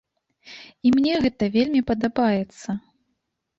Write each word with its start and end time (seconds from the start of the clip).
І 0.85 0.93
мне 0.95 1.13
гэта 1.27 1.51
вельмі 1.57 1.81
падабаецца! 1.93 2.69